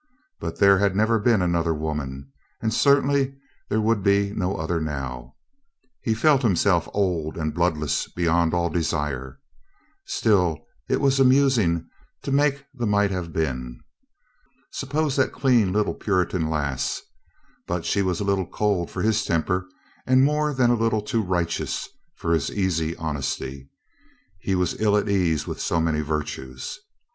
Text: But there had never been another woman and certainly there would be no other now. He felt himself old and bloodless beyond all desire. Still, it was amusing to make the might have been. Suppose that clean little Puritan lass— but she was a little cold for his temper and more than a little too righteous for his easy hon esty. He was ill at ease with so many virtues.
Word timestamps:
But 0.39 0.57
there 0.57 0.79
had 0.79 0.95
never 0.95 1.19
been 1.19 1.43
another 1.43 1.75
woman 1.75 2.31
and 2.59 2.73
certainly 2.73 3.35
there 3.69 3.79
would 3.81 4.01
be 4.01 4.33
no 4.33 4.55
other 4.55 4.81
now. 4.81 5.35
He 6.01 6.15
felt 6.15 6.41
himself 6.41 6.89
old 6.91 7.37
and 7.37 7.53
bloodless 7.53 8.07
beyond 8.11 8.51
all 8.51 8.71
desire. 8.71 9.39
Still, 10.07 10.57
it 10.89 10.99
was 11.01 11.19
amusing 11.19 11.87
to 12.23 12.31
make 12.31 12.65
the 12.73 12.87
might 12.87 13.11
have 13.11 13.31
been. 13.31 13.79
Suppose 14.71 15.17
that 15.17 15.31
clean 15.33 15.71
little 15.71 15.93
Puritan 15.93 16.49
lass— 16.49 17.03
but 17.67 17.85
she 17.85 18.01
was 18.01 18.19
a 18.19 18.23
little 18.23 18.47
cold 18.47 18.89
for 18.89 19.03
his 19.03 19.23
temper 19.23 19.67
and 20.07 20.25
more 20.25 20.51
than 20.51 20.71
a 20.71 20.73
little 20.73 21.03
too 21.03 21.21
righteous 21.21 21.87
for 22.15 22.33
his 22.33 22.49
easy 22.49 22.95
hon 22.95 23.17
esty. 23.17 23.69
He 24.39 24.55
was 24.55 24.81
ill 24.81 24.97
at 24.97 25.07
ease 25.07 25.45
with 25.45 25.61
so 25.61 25.79
many 25.79 26.01
virtues. 26.01 26.79